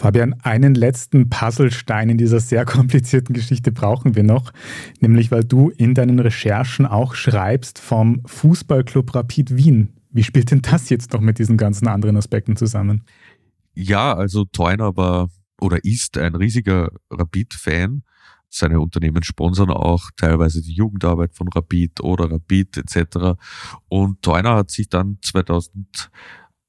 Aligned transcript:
Fabian, 0.00 0.34
einen 0.42 0.74
letzten 0.74 1.28
Puzzlestein 1.28 2.08
in 2.08 2.16
dieser 2.16 2.40
sehr 2.40 2.64
komplizierten 2.76 3.34
Geschichte 3.34 3.70
brauchen 3.70 4.14
wir 4.14 4.22
noch, 4.22 4.50
nämlich 5.00 5.30
weil 5.30 5.44
du 5.44 5.68
in 5.68 5.92
deinen 5.92 6.18
Recherchen 6.18 6.86
auch 6.86 7.14
schreibst 7.14 7.78
vom 7.78 8.22
Fußballclub 8.24 9.14
Rapid 9.14 9.56
Wien. 9.58 9.92
Wie 10.10 10.22
spielt 10.22 10.52
denn 10.52 10.62
das 10.62 10.88
jetzt 10.88 11.12
noch 11.12 11.20
mit 11.20 11.38
diesen 11.38 11.58
ganzen 11.58 11.86
anderen 11.86 12.16
Aspekten 12.16 12.56
zusammen? 12.56 13.04
Ja, 13.74 14.14
also 14.14 14.46
Teuner 14.46 14.96
war 14.96 15.28
oder 15.60 15.84
ist 15.84 16.16
ein 16.16 16.34
riesiger 16.34 16.90
Rapid-Fan. 17.10 18.02
Seine 18.48 18.80
Unternehmen 18.80 19.22
sponsern 19.22 19.68
auch 19.68 20.08
teilweise 20.16 20.62
die 20.62 20.72
Jugendarbeit 20.72 21.34
von 21.34 21.48
Rapid 21.48 22.00
oder 22.00 22.30
Rapid 22.30 22.78
etc. 22.78 23.38
Und 23.90 24.22
Teuner 24.22 24.56
hat 24.56 24.70
sich 24.70 24.88
dann 24.88 25.18
2000 25.22 26.10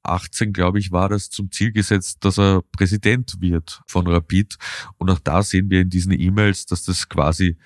18, 0.02 0.52
glaube 0.52 0.78
ich, 0.78 0.92
war 0.92 1.08
das 1.08 1.30
zum 1.30 1.50
Ziel 1.50 1.72
gesetzt, 1.72 2.18
dass 2.24 2.38
er 2.38 2.62
Präsident 2.72 3.40
wird 3.40 3.82
von 3.86 4.06
Rapid. 4.06 4.56
Und 4.98 5.10
auch 5.10 5.18
da 5.18 5.42
sehen 5.42 5.70
wir 5.70 5.80
in 5.80 5.90
diesen 5.90 6.12
E-Mails, 6.12 6.66
dass 6.66 6.84
das 6.84 7.08
quasi, 7.08 7.56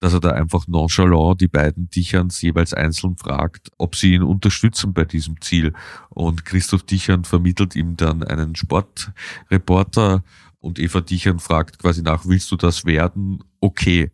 dass 0.00 0.12
er 0.12 0.20
da 0.20 0.30
einfach 0.30 0.66
nonchalant 0.68 1.40
die 1.40 1.48
beiden 1.48 1.88
Dicherns 1.90 2.40
jeweils 2.42 2.74
einzeln 2.74 3.16
fragt, 3.16 3.70
ob 3.78 3.96
sie 3.96 4.14
ihn 4.14 4.22
unterstützen 4.22 4.92
bei 4.92 5.04
diesem 5.04 5.40
Ziel. 5.40 5.72
Und 6.10 6.44
Christoph 6.44 6.82
Dichern 6.82 7.24
vermittelt 7.24 7.76
ihm 7.76 7.96
dann 7.96 8.22
einen 8.22 8.56
Sportreporter 8.56 10.22
und 10.60 10.78
Eva 10.78 11.00
Dichern 11.00 11.38
fragt 11.38 11.78
quasi 11.78 12.02
nach, 12.02 12.26
willst 12.26 12.50
du 12.50 12.56
das 12.56 12.84
werden? 12.84 13.44
Okay. 13.60 14.10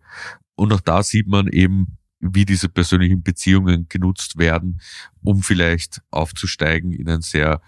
Und 0.55 0.73
auch 0.73 0.81
da 0.81 1.03
sieht 1.03 1.27
man 1.27 1.49
eben, 1.49 1.97
wie 2.23 2.45
diese 2.45 2.69
persönlichen 2.69 3.23
Beziehungen 3.23 3.87
genutzt 3.89 4.39
werden, 4.39 4.81
um 5.23 5.43
vielleicht 5.43 6.01
aufzusteigen 6.11 6.93
in 6.93 7.09
ein 7.09 7.21
sehr 7.21 7.61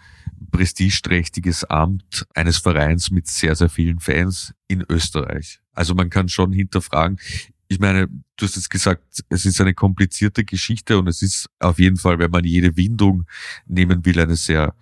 prestigeträchtiges 0.52 1.64
Amt 1.64 2.26
eines 2.34 2.58
Vereins 2.58 3.10
mit 3.10 3.26
sehr, 3.26 3.56
sehr 3.56 3.68
vielen 3.68 3.98
Fans 3.98 4.54
in 4.68 4.84
Österreich. 4.88 5.60
Also 5.72 5.94
man 5.94 6.08
kann 6.08 6.28
schon 6.28 6.52
hinterfragen, 6.52 7.18
ich 7.66 7.80
meine, 7.80 8.06
du 8.36 8.44
hast 8.44 8.54
jetzt 8.54 8.70
gesagt, 8.70 9.02
es 9.28 9.44
ist 9.44 9.60
eine 9.60 9.74
komplizierte 9.74 10.44
Geschichte 10.44 10.98
und 10.98 11.08
es 11.08 11.22
ist 11.22 11.48
auf 11.58 11.80
jeden 11.80 11.96
Fall, 11.96 12.20
wenn 12.20 12.30
man 12.30 12.44
jede 12.44 12.76
Windung 12.76 13.26
nehmen 13.66 14.04
will, 14.04 14.20
eine 14.20 14.36
sehr 14.36 14.74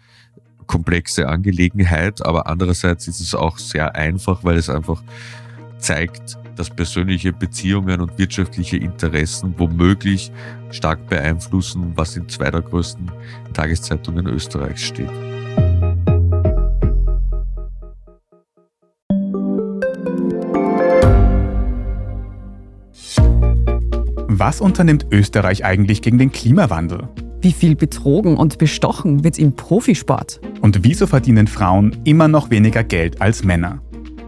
komplexe 0.66 1.28
Angelegenheit. 1.28 2.24
Aber 2.26 2.46
andererseits 2.46 3.08
ist 3.08 3.20
es 3.20 3.34
auch 3.34 3.58
sehr 3.58 3.94
einfach, 3.94 4.44
weil 4.44 4.56
es 4.56 4.68
einfach 4.68 5.02
zeigt, 5.78 6.36
dass 6.56 6.70
persönliche 6.70 7.32
Beziehungen 7.32 8.00
und 8.00 8.18
wirtschaftliche 8.18 8.76
Interessen 8.76 9.54
womöglich 9.58 10.30
stark 10.70 11.08
beeinflussen, 11.08 11.92
was 11.94 12.16
in 12.16 12.28
zwei 12.28 12.50
der 12.50 12.62
größten 12.62 13.10
Tageszeitungen 13.52 14.26
Österreichs 14.26 14.82
steht. 14.82 15.10
Was 24.44 24.60
unternimmt 24.60 25.06
Österreich 25.12 25.64
eigentlich 25.64 26.02
gegen 26.02 26.18
den 26.18 26.32
Klimawandel? 26.32 27.08
Wie 27.40 27.52
viel 27.52 27.76
betrogen 27.76 28.36
und 28.36 28.58
bestochen 28.58 29.24
wird 29.24 29.38
im 29.38 29.54
Profisport? 29.54 30.40
Und 30.60 30.84
wieso 30.84 31.06
verdienen 31.06 31.46
Frauen 31.46 31.96
immer 32.04 32.28
noch 32.28 32.50
weniger 32.50 32.82
Geld 32.82 33.20
als 33.20 33.44
Männer? 33.44 33.80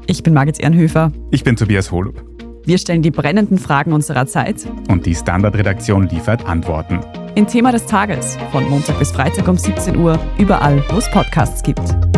Ich 0.07 0.23
bin 0.23 0.35
Margit 0.35 0.61
Ehrenhöfer. 0.61 1.13
Ich 1.31 1.45
bin 1.45 1.57
Tobias 1.57 1.91
Holub. 1.91 2.23
Wir 2.67 2.79
stellen 2.79 3.03
die 3.03 3.11
brennenden 3.11 3.59
Fragen 3.59 3.93
unserer 3.93 4.27
Zeit. 4.27 4.67
Und 4.89 5.07
die 5.07 5.15
Standardredaktion 5.15 6.09
liefert 6.09 6.47
Antworten. 6.47 7.01
In 7.35 7.47
Thema 7.47 7.73
des 7.73 7.87
Tages 7.87 8.37
von 8.53 8.69
Montag 8.69 8.99
bis 8.99 9.11
Freitag 9.13 9.49
um 9.49 9.57
17 9.57 9.97
Uhr, 9.97 10.19
überall, 10.39 10.83
wo 10.91 10.99
es 10.99 11.11
Podcasts 11.11 11.63
gibt. 11.63 12.14